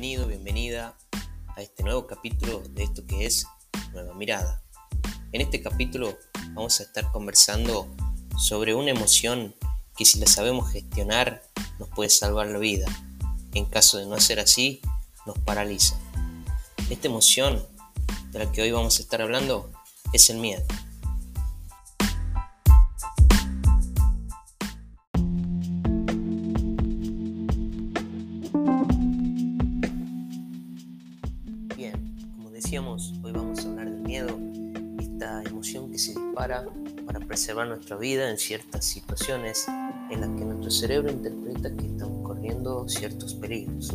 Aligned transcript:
bienvenido, 0.00 0.28
bienvenida 0.28 0.96
a 1.54 1.60
este 1.60 1.82
nuevo 1.82 2.06
capítulo 2.06 2.62
de 2.70 2.84
esto 2.84 3.06
que 3.06 3.26
es 3.26 3.46
Nueva 3.92 4.14
Mirada. 4.14 4.62
En 5.30 5.42
este 5.42 5.60
capítulo 5.60 6.16
vamos 6.54 6.80
a 6.80 6.84
estar 6.84 7.12
conversando 7.12 7.86
sobre 8.38 8.74
una 8.74 8.92
emoción 8.92 9.54
que 9.98 10.06
si 10.06 10.18
la 10.18 10.26
sabemos 10.26 10.72
gestionar 10.72 11.42
nos 11.78 11.90
puede 11.90 12.08
salvar 12.08 12.46
la 12.46 12.58
vida. 12.58 12.86
En 13.52 13.66
caso 13.66 13.98
de 13.98 14.06
no 14.06 14.18
ser 14.20 14.40
así, 14.40 14.80
nos 15.26 15.38
paraliza. 15.40 16.00
Esta 16.88 17.08
emoción 17.08 17.62
de 18.30 18.38
la 18.38 18.50
que 18.50 18.62
hoy 18.62 18.70
vamos 18.70 18.98
a 18.98 19.02
estar 19.02 19.20
hablando 19.20 19.70
es 20.14 20.30
el 20.30 20.38
miedo. 20.38 20.64
Hoy 32.78 33.32
vamos 33.32 33.66
a 33.66 33.68
hablar 33.68 33.90
del 33.90 34.00
miedo, 34.00 34.38
esta 35.00 35.42
emoción 35.42 35.90
que 35.90 35.98
se 35.98 36.12
dispara 36.12 36.64
para 37.04 37.18
preservar 37.18 37.66
nuestra 37.66 37.96
vida 37.96 38.30
en 38.30 38.38
ciertas 38.38 38.84
situaciones 38.84 39.66
en 40.08 40.20
las 40.20 40.30
que 40.30 40.44
nuestro 40.44 40.70
cerebro 40.70 41.10
interpreta 41.10 41.74
que 41.74 41.86
estamos 41.86 42.24
corriendo 42.24 42.88
ciertos 42.88 43.34
peligros. 43.34 43.92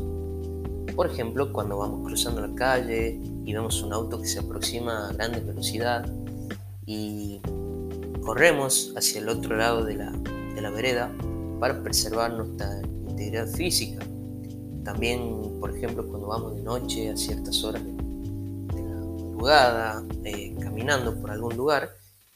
Por 0.93 1.09
ejemplo, 1.09 1.53
cuando 1.53 1.77
vamos 1.77 2.05
cruzando 2.05 2.45
la 2.45 2.53
calle 2.53 3.17
y 3.45 3.53
vemos 3.53 3.81
un 3.81 3.93
auto 3.93 4.21
que 4.21 4.27
se 4.27 4.39
aproxima 4.39 5.07
a 5.07 5.13
grande 5.13 5.39
velocidad 5.39 6.05
y 6.85 7.39
corremos 8.25 8.91
hacia 8.97 9.21
el 9.21 9.29
otro 9.29 9.55
lado 9.55 9.85
de 9.85 9.95
la, 9.95 10.11
de 10.11 10.61
la 10.61 10.69
vereda 10.69 11.15
para 11.61 11.81
preservar 11.81 12.33
nuestra 12.33 12.81
integridad 13.07 13.47
física. 13.47 14.05
También, 14.83 15.61
por 15.61 15.73
ejemplo, 15.73 16.05
cuando 16.05 16.27
vamos 16.27 16.57
de 16.57 16.61
noche 16.61 17.09
a 17.09 17.15
ciertas 17.15 17.63
horas 17.63 17.81
eh, 20.23 20.55
caminando 20.59 21.19
por 21.19 21.31
algún 21.31 21.55
lugar 21.55 21.89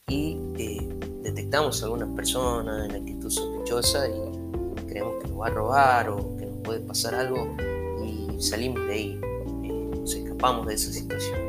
y 0.08 0.38
eh, 0.58 0.88
detectamos 1.22 1.81
a 1.81 1.86
alguna 1.86 2.14
persona 2.16 2.86
en 2.86 2.92
actitud 2.92 3.30
sospechosa 3.30 4.08
y 4.08 4.86
creemos 4.88 5.16
que 5.22 5.30
nos 5.30 5.39
va 5.39 5.47
a 5.47 5.50
robar 5.50 6.09
o 6.09 6.38
que 6.38 6.45
nos 6.45 6.58
puede 6.64 6.80
pasar 6.81 7.16
algo 7.16 7.55
y 8.03 8.42
salimos 8.42 8.86
de 8.88 8.94
ahí, 8.94 9.22
eh, 9.64 9.92
nos 10.00 10.14
escapamos 10.14 10.67
de 10.67 10.73
esa 10.75 10.92
situación. 10.92 11.39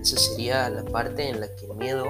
Esa 0.00 0.16
sería 0.16 0.68
la 0.68 0.84
parte 0.84 1.28
en 1.28 1.40
la 1.40 1.54
que 1.56 1.66
el 1.66 1.74
miedo 1.74 2.06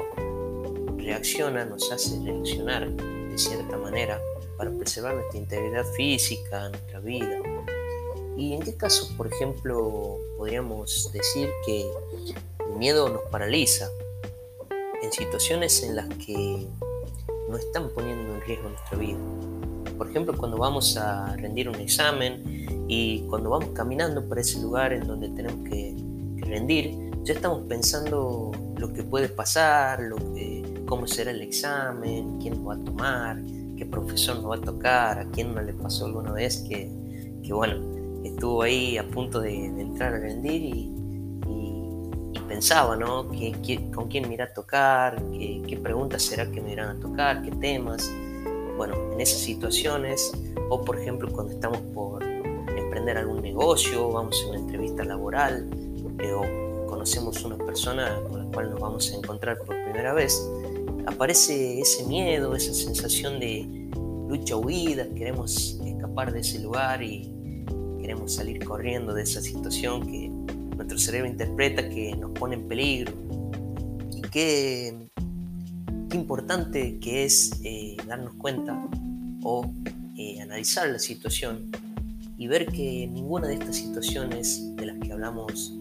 reacciona, 0.97 1.65
nos 1.65 1.91
hace 1.93 2.21
reaccionar 2.25 2.91
de 2.91 3.39
cierta 3.39 3.79
manera 3.79 4.21
para 4.57 4.71
preservar 4.73 5.15
nuestra 5.15 5.39
integridad 5.39 5.85
física, 5.85 6.69
nuestra 6.69 7.01
vida, 7.01 7.41
¿Y 8.39 8.53
en 8.53 8.63
qué 8.63 8.77
casos, 8.77 9.09
por 9.17 9.27
ejemplo, 9.27 10.17
podríamos 10.37 11.11
decir 11.13 11.51
que 11.67 11.85
el 12.71 12.77
miedo 12.77 13.09
nos 13.09 13.23
paraliza? 13.33 13.91
En 15.03 15.11
situaciones 15.11 15.83
en 15.83 15.97
las 15.97 16.07
que 16.25 16.65
no 17.49 17.57
están 17.57 17.89
poniendo 17.89 18.33
en 18.37 18.41
riesgo 18.43 18.69
nuestra 18.69 18.97
vida. 18.97 19.19
Por 19.97 20.09
ejemplo, 20.09 20.37
cuando 20.39 20.57
vamos 20.57 20.97
a 20.97 21.35
rendir 21.35 21.69
un 21.69 21.75
examen 21.75 22.87
y 22.87 23.23
cuando 23.23 23.51
vamos 23.51 23.71
caminando 23.75 24.25
por 24.29 24.39
ese 24.39 24.61
lugar 24.61 24.93
en 24.93 25.05
donde 25.09 25.31
tenemos 25.31 25.69
que, 25.69 25.97
rendir, 26.43 26.97
ya 27.25 27.35
estamos 27.35 27.67
pensando 27.69 28.53
lo 28.77 28.93
que 28.93 29.03
puede 29.03 29.29
pasar, 29.29 30.01
lo 30.01 30.17
cómo 30.87 31.07
será 31.09 31.33
el 31.33 31.43
examen, 31.43 32.39
quién 32.41 32.55
nos 32.55 32.69
va 32.69 32.75
a 32.81 32.85
tomar, 32.85 33.43
qué 33.77 33.85
profesor 33.85 34.37
nos 34.37 34.53
va 34.53 34.55
a 34.55 34.61
tocar, 34.61 35.19
a 35.19 35.25
quién 35.33 35.55
no 35.55 35.61
le 35.61 35.75
pasó 35.75 36.07
alguna 36.07 36.33
vez 36.33 36.65
que, 36.69 36.91
que 37.43 37.53
bueno, 37.53 37.98
estuvo 38.25 38.63
ahí 38.63 38.99
a 38.99 39.07
punto 39.09 39.41
de, 39.41 39.67
entrar 39.67 40.15
a 40.15 40.19
rendir 40.19 40.63
y, 40.63 40.95
pensaba, 42.49 42.97
¿no? 42.97 43.29
con 43.95 44.09
quién 44.09 44.27
me 44.27 44.35
irá 44.35 44.47
a 44.47 44.53
tocar? 44.53 45.23
¿Qué, 45.33 45.79
preguntas 45.83 46.23
será 46.23 46.51
que 46.51 46.63
me 46.63 46.73
irán 46.73 46.97
a 46.97 47.01
tocar? 47.01 47.43
¿Qué 47.43 47.51
temas? 47.51 48.11
Bueno, 48.77 48.95
en 49.13 49.21
esas 49.21 49.41
situaciones, 49.41 50.33
o 50.71 50.83
por 50.83 50.99
ejemplo 50.99 51.31
cuando 51.31 51.53
estamos 51.53 51.79
por 51.95 52.25
emprender 52.25 53.19
algún 53.19 53.43
negocio, 53.43 54.11
vamos 54.11 54.43
a 54.43 54.49
una 54.49 54.59
entrevista 54.61 55.05
laboral, 55.05 55.69
eh, 56.21 56.33
o 56.33 56.87
conocemos 56.87 57.45
una 57.45 57.59
persona 57.59 58.19
con 58.31 58.47
la 58.47 58.51
cual 58.51 58.71
nos 58.71 58.81
vamos 58.81 59.13
a 59.13 59.17
encontrar 59.17 59.59
por 59.59 59.77
primera 59.85 60.15
vez, 60.15 60.51
aparece 61.07 61.81
ese 61.81 62.07
miedo, 62.07 62.55
esa 62.57 62.73
sensación 62.73 63.39
de 63.41 63.89
lucha-huida, 64.29 65.07
queremos 65.15 65.79
escapar 65.85 66.33
de 66.33 66.41
ese 66.41 66.61
lugar 66.61 67.03
y, 67.03 67.38
queremos 68.09 68.37
salir 68.37 68.65
corriendo 68.65 69.13
de 69.13 69.23
esa 69.23 69.43
situación 69.43 70.01
que 70.07 70.31
nuestro 70.79 70.99
cerebro 70.99 71.29
interpreta 71.29 71.87
que 71.91 72.17
nos 72.17 72.31
pone 72.31 72.55
en 72.55 72.67
peligro. 72.67 73.13
Y 74.17 74.23
qué, 74.23 74.97
importante 76.15 76.99
que 77.01 77.27
es 77.27 77.61
eh, 77.65 77.99
darnos 78.07 78.33
cuenta 78.37 78.83
o 79.43 79.71
eh, 80.17 80.41
analizar 80.41 80.89
la 80.89 80.99
situación 80.99 81.71
y 82.39 82.47
ver 82.47 82.69
que 82.69 83.07
ninguna 83.07 83.49
de 83.49 83.55
estas 83.57 83.77
situaciones 83.77 84.75
de 84.77 84.87
las 84.87 84.99
que 85.01 85.13
hablamos 85.13 85.75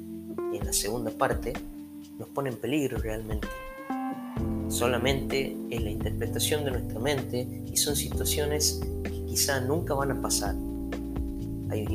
en 0.53 0.65
la 0.65 0.73
segunda 0.73 1.11
parte 1.11 1.53
nos 2.19 2.27
pone 2.27 2.49
en 2.49 2.57
peligro 2.57 2.97
realmente. 2.97 3.47
Solamente 4.67 5.55
es 5.69 5.81
la 5.81 5.91
interpretación 5.91 6.65
de 6.65 6.71
nuestra 6.71 6.99
mente 6.99 7.47
y 7.71 7.77
son 7.77 7.95
situaciones 7.95 8.81
que 9.05 9.23
quizá 9.27 9.61
nunca 9.61 9.94
van 9.94 10.11
a 10.11 10.21
pasar, 10.21 10.55
hay 11.69 11.85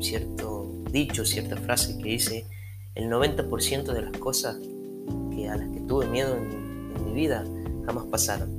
cierto 0.00 0.72
dicho, 0.90 1.24
cierta 1.24 1.56
frase 1.56 1.98
que 1.98 2.10
dice, 2.10 2.46
el 2.94 3.10
90% 3.10 3.92
de 3.92 4.02
las 4.02 4.16
cosas 4.18 4.56
que 5.30 5.48
a 5.48 5.56
las 5.56 5.68
que 5.68 5.80
tuve 5.80 6.06
miedo 6.06 6.36
en, 6.36 6.66
mi 7.04 7.12
vida 7.12 7.44
jamás 7.84 8.06
pasaron. 8.06 8.56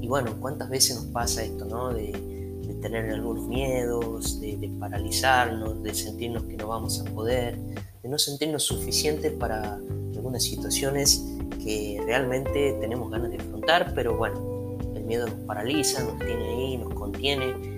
Y 0.00 0.08
bueno, 0.08 0.34
¿cuántas 0.40 0.68
veces 0.68 0.96
nos 0.96 1.06
pasa 1.06 1.44
esto, 1.44 1.64
no? 1.64 1.92
De, 1.92 2.36
tener 2.82 3.10
algunos 3.10 3.46
miedos, 3.48 4.40
de, 4.40 4.70
paralizarnos, 4.78 5.82
de 5.82 5.94
sentirnos 5.94 6.44
que 6.44 6.56
no 6.56 6.68
vamos 6.68 7.00
a 7.00 7.04
poder, 7.04 7.58
de 8.02 8.08
no 8.08 8.18
sentirnos 8.18 8.64
suficientes 8.64 9.32
para 9.32 9.80
algunas 10.14 10.44
situaciones 10.44 11.24
que 11.64 12.00
realmente 12.04 12.76
tenemos 12.80 13.10
ganas 13.10 13.30
de 13.30 13.38
afrontar, 13.38 13.92
pero 13.94 14.16
bueno, 14.16 14.78
el 14.94 15.04
miedo 15.04 15.26
nos 15.26 15.40
paraliza, 15.46 16.04
nos 16.04 16.18
tiene 16.18 16.48
ahí, 16.48 16.76
nos 16.76 16.94
contiene 16.94 17.75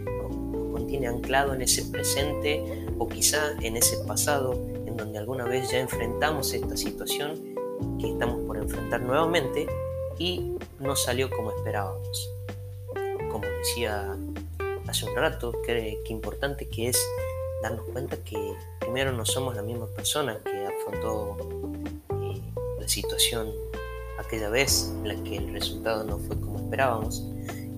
tiene 0.86 1.08
anclado 1.08 1.54
en 1.54 1.62
ese 1.62 1.84
presente 1.84 2.86
o 2.98 3.08
quizá 3.08 3.52
en 3.60 3.76
ese 3.76 3.98
pasado 4.04 4.54
en 4.86 4.96
donde 4.96 5.18
alguna 5.18 5.44
vez 5.44 5.70
ya 5.70 5.78
enfrentamos 5.78 6.52
esta 6.52 6.76
situación 6.76 7.54
que 8.00 8.10
estamos 8.10 8.40
por 8.46 8.56
enfrentar 8.56 9.00
nuevamente 9.00 9.66
y 10.18 10.52
no 10.80 10.96
salió 10.96 11.30
como 11.30 11.50
esperábamos. 11.50 12.30
Como 13.30 13.46
decía 13.46 14.16
hace 14.86 15.06
un 15.06 15.14
rato, 15.14 15.52
qué, 15.64 15.98
importante 16.08 16.68
que 16.68 16.88
es 16.88 16.98
darnos 17.62 17.86
cuenta 17.92 18.16
que 18.24 18.54
primero 18.78 19.12
no 19.12 19.24
somos 19.24 19.54
la 19.54 19.62
misma 19.62 19.86
persona 19.86 20.40
que 20.44 20.66
afrontó 20.66 21.36
eh, 22.10 22.40
la 22.80 22.88
situación 22.88 23.52
aquella 24.18 24.48
vez 24.48 24.92
en 25.02 25.08
la 25.08 25.22
que 25.22 25.36
el 25.36 25.52
resultado 25.52 26.04
no 26.04 26.18
fue 26.18 26.40
como 26.40 26.58
esperábamos 26.58 27.24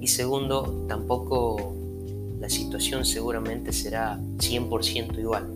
y 0.00 0.06
segundo 0.06 0.86
tampoco 0.88 1.74
la 2.40 2.48
situación 2.48 3.04
seguramente 3.04 3.72
será 3.72 4.18
100% 4.38 5.18
igual. 5.18 5.46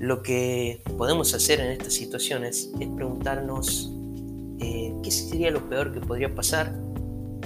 Lo 0.00 0.22
que 0.22 0.82
podemos 0.96 1.34
hacer 1.34 1.60
en 1.60 1.70
estas 1.70 1.92
situaciones 1.92 2.70
es 2.80 2.88
preguntarnos 2.88 3.92
eh, 4.58 4.92
qué 5.02 5.10
sería 5.10 5.50
lo 5.50 5.68
peor 5.68 5.92
que 5.92 6.00
podría 6.00 6.34
pasar 6.34 6.74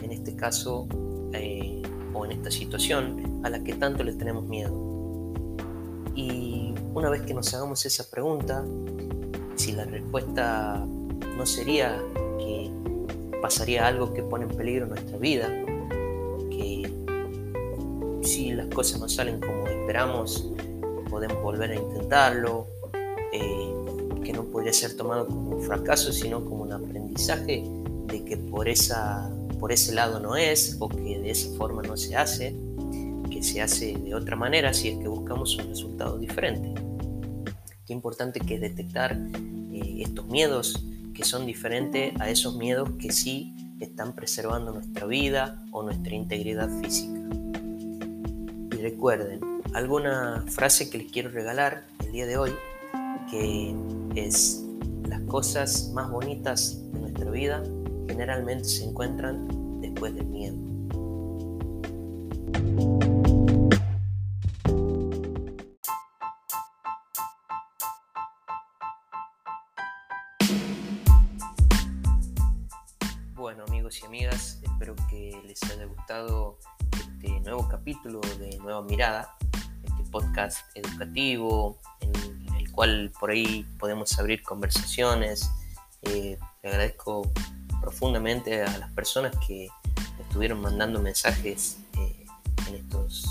en 0.02 0.12
este 0.12 0.36
caso 0.36 0.86
eh, 1.32 1.82
o 2.14 2.24
en 2.24 2.32
esta 2.32 2.50
situación 2.50 3.40
a 3.44 3.50
la 3.50 3.62
que 3.62 3.74
tanto 3.74 4.04
le 4.04 4.12
tenemos 4.12 4.44
miedo. 4.44 5.34
Y 6.14 6.72
una 6.94 7.10
vez 7.10 7.22
que 7.22 7.34
nos 7.34 7.52
hagamos 7.52 7.84
esa 7.84 8.08
pregunta, 8.08 8.64
si 9.56 9.72
la 9.72 9.84
respuesta 9.84 10.86
no 11.36 11.44
sería 11.44 12.00
que 12.38 12.70
pasaría 13.42 13.86
algo 13.86 14.14
que 14.14 14.22
pone 14.22 14.44
en 14.44 14.56
peligro 14.56 14.86
nuestra 14.86 15.18
vida, 15.18 15.50
si 18.26 18.52
las 18.52 18.66
cosas 18.66 19.00
no 19.00 19.08
salen 19.08 19.40
como 19.40 19.66
esperamos, 19.66 20.50
podemos 21.08 21.42
volver 21.42 21.70
a 21.70 21.76
intentarlo, 21.76 22.66
eh, 23.32 23.72
que 24.24 24.32
no 24.32 24.44
podría 24.44 24.72
ser 24.72 24.96
tomado 24.96 25.26
como 25.26 25.56
un 25.56 25.62
fracaso, 25.62 26.12
sino 26.12 26.44
como 26.44 26.64
un 26.64 26.72
aprendizaje 26.72 27.64
de 28.06 28.24
que 28.24 28.36
por, 28.36 28.68
esa, 28.68 29.30
por 29.60 29.72
ese 29.72 29.94
lado 29.94 30.20
no 30.20 30.36
es, 30.36 30.76
o 30.80 30.88
que 30.88 31.18
de 31.18 31.30
esa 31.30 31.56
forma 31.56 31.82
no 31.82 31.96
se 31.96 32.16
hace, 32.16 32.56
que 33.30 33.42
se 33.42 33.62
hace 33.62 33.96
de 33.96 34.14
otra 34.14 34.36
manera 34.36 34.74
si 34.74 34.88
es 34.88 34.98
que 34.98 35.08
buscamos 35.08 35.56
un 35.56 35.68
resultado 35.68 36.18
diferente. 36.18 36.74
Qué 37.86 37.92
importante 37.92 38.40
que 38.40 38.56
es 38.56 38.60
detectar 38.60 39.16
eh, 39.72 40.02
estos 40.02 40.26
miedos 40.26 40.84
que 41.14 41.24
son 41.24 41.46
diferentes 41.46 42.12
a 42.20 42.28
esos 42.28 42.56
miedos 42.56 42.90
que 42.98 43.12
sí 43.12 43.54
están 43.80 44.14
preservando 44.14 44.72
nuestra 44.72 45.06
vida 45.06 45.62
o 45.70 45.82
nuestra 45.82 46.14
integridad 46.14 46.68
física. 46.80 47.35
Recuerden, 48.86 49.40
alguna 49.74 50.44
frase 50.46 50.88
que 50.88 50.98
les 50.98 51.10
quiero 51.10 51.28
regalar 51.28 51.82
el 52.04 52.12
día 52.12 52.24
de 52.24 52.36
hoy, 52.36 52.52
que 53.28 53.74
es 54.14 54.64
las 55.08 55.20
cosas 55.22 55.90
más 55.92 56.08
bonitas 56.08 56.80
de 56.92 57.00
nuestra 57.00 57.28
vida 57.32 57.64
generalmente 58.06 58.62
se 58.62 58.84
encuentran 58.84 59.80
después 59.80 60.14
del 60.14 60.26
miedo. 60.26 60.56
Amigos 73.76 74.00
y 74.00 74.06
amigas, 74.06 74.58
espero 74.62 74.96
que 75.10 75.38
les 75.46 75.62
haya 75.64 75.84
gustado 75.84 76.58
este 76.92 77.28
nuevo 77.40 77.68
capítulo 77.68 78.22
de 78.38 78.56
Nueva 78.56 78.80
Mirada, 78.80 79.36
este 79.84 80.02
podcast 80.10 80.60
educativo 80.74 81.78
en 82.00 82.54
el 82.56 82.72
cual 82.72 83.12
por 83.20 83.32
ahí 83.32 83.66
podemos 83.78 84.18
abrir 84.18 84.42
conversaciones. 84.42 85.50
Eh, 86.00 86.38
le 86.62 86.68
agradezco 86.70 87.30
profundamente 87.82 88.62
a 88.62 88.78
las 88.78 88.90
personas 88.92 89.36
que 89.46 89.68
estuvieron 90.20 90.62
mandando 90.62 91.02
mensajes 91.02 91.76
eh, 91.98 92.24
en 92.68 92.76
estos 92.76 93.26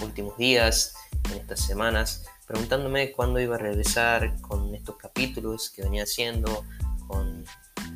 últimos 0.00 0.36
días, 0.36 0.94
en 1.24 1.38
estas 1.38 1.58
semanas, 1.58 2.24
preguntándome 2.46 3.10
cuándo 3.10 3.40
iba 3.40 3.56
a 3.56 3.58
regresar 3.58 4.40
con 4.42 4.76
estos 4.76 4.94
capítulos 4.94 5.70
que 5.70 5.82
venía 5.82 6.04
haciendo, 6.04 6.64
con, 7.08 7.44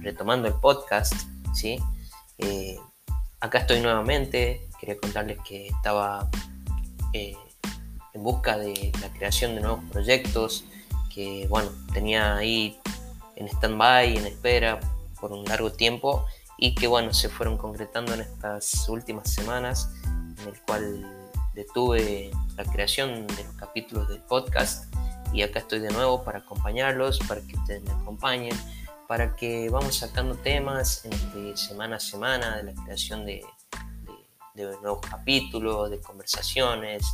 retomando 0.00 0.48
el 0.48 0.54
podcast, 0.54 1.14
¿sí? 1.54 1.78
Eh, 2.38 2.78
acá 3.40 3.58
estoy 3.58 3.80
nuevamente, 3.80 4.68
quería 4.80 4.96
contarles 4.98 5.38
que 5.46 5.68
estaba 5.68 6.28
eh, 7.12 7.36
en 8.14 8.22
busca 8.22 8.56
de 8.58 8.92
la 9.00 9.08
creación 9.12 9.54
de 9.54 9.60
nuevos 9.60 9.84
proyectos, 9.90 10.64
que 11.14 11.46
bueno, 11.48 11.70
tenía 11.92 12.36
ahí 12.36 12.78
en 13.36 13.48
stand-by, 13.48 14.16
en 14.16 14.26
espera, 14.26 14.80
por 15.20 15.32
un 15.32 15.44
largo 15.44 15.72
tiempo 15.72 16.24
y 16.58 16.74
que 16.74 16.86
bueno, 16.86 17.12
se 17.12 17.28
fueron 17.28 17.58
concretando 17.58 18.14
en 18.14 18.20
estas 18.20 18.88
últimas 18.88 19.30
semanas, 19.30 19.90
en 20.04 20.48
el 20.48 20.60
cual 20.62 21.06
detuve 21.54 22.30
la 22.56 22.64
creación 22.64 23.26
de 23.26 23.44
los 23.44 23.54
capítulos 23.54 24.08
del 24.08 24.20
podcast 24.22 24.94
y 25.32 25.42
acá 25.42 25.60
estoy 25.60 25.80
de 25.80 25.90
nuevo 25.90 26.22
para 26.24 26.38
acompañarlos, 26.38 27.18
para 27.26 27.40
que 27.42 27.56
ustedes 27.56 27.82
me 27.82 27.92
acompañen, 27.92 28.56
para 29.08 29.36
que 29.36 29.68
vamos 29.70 29.96
sacando 29.96 30.34
temas 30.34 31.04
este, 31.04 31.56
semana 31.56 31.96
a 31.96 32.00
semana 32.00 32.56
de 32.56 32.62
la 32.64 32.84
creación 32.84 33.24
de, 33.24 33.44
de, 34.54 34.66
de 34.66 34.76
nuevos 34.80 35.00
capítulos, 35.00 35.90
de 35.90 36.00
conversaciones, 36.00 37.04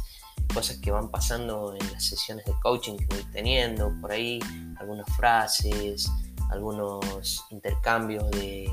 cosas 0.52 0.78
que 0.78 0.90
van 0.90 1.10
pasando 1.10 1.74
en 1.78 1.92
las 1.92 2.04
sesiones 2.04 2.44
de 2.44 2.52
coaching 2.62 2.96
que 2.96 3.06
voy 3.06 3.24
teniendo, 3.32 3.92
por 4.00 4.12
ahí 4.12 4.38
algunas 4.78 5.06
frases, 5.16 6.10
algunos 6.50 7.44
intercambios 7.50 8.30
de, 8.30 8.70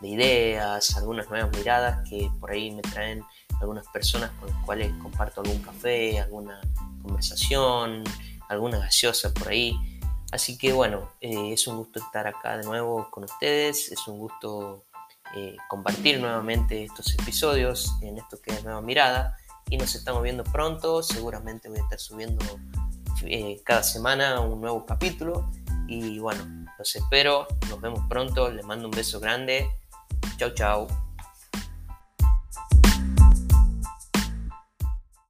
ideas, 0.00 0.96
algunas 0.96 1.30
nuevas 1.30 1.56
miradas 1.56 2.08
que 2.08 2.28
por 2.40 2.50
ahí 2.50 2.72
me 2.72 2.82
traen 2.82 3.22
algunas 3.60 3.86
personas 3.88 4.32
con 4.40 4.48
las 4.48 4.58
cuales 4.64 4.92
comparto 5.00 5.42
algún 5.42 5.62
café, 5.62 6.18
alguna 6.18 6.60
conversación, 7.02 8.02
alguna 8.48 8.78
gaseosa 8.78 9.32
por 9.32 9.50
ahí. 9.50 9.76
Así 10.32 10.56
que 10.56 10.72
bueno, 10.72 11.10
eh, 11.20 11.52
es 11.52 11.66
un 11.66 11.76
gusto 11.76 12.00
estar 12.00 12.26
acá 12.26 12.56
de 12.56 12.64
nuevo 12.64 13.08
con 13.10 13.24
ustedes, 13.24 13.92
es 13.92 14.08
un 14.08 14.18
gusto 14.18 14.82
eh, 15.36 15.56
compartir 15.68 16.18
nuevamente 16.20 16.82
estos 16.82 17.14
episodios 17.14 17.94
en 18.00 18.16
esto 18.16 18.40
que 18.40 18.52
es 18.52 18.64
Nueva 18.64 18.80
Mirada 18.80 19.36
y 19.68 19.76
nos 19.76 19.94
estamos 19.94 20.22
viendo 20.22 20.42
pronto, 20.42 21.02
seguramente 21.02 21.68
voy 21.68 21.78
a 21.78 21.82
estar 21.82 21.98
subiendo 21.98 22.44
eh, 23.24 23.60
cada 23.64 23.82
semana 23.82 24.40
un 24.40 24.60
nuevo 24.60 24.86
capítulo 24.86 25.50
y 25.86 26.18
bueno, 26.18 26.66
los 26.78 26.96
espero, 26.96 27.46
nos 27.68 27.80
vemos 27.82 28.00
pronto, 28.08 28.50
les 28.50 28.64
mando 28.64 28.86
un 28.88 28.92
beso 28.92 29.20
grande. 29.20 29.70
Chau, 30.38 30.50
chau. 30.54 31.01